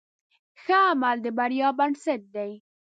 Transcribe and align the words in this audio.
ښه 0.61 0.77
عمل 0.91 1.17
د 1.25 1.27
بریا 1.37 1.67
بنسټ 1.77 2.21
دی. 2.35 2.51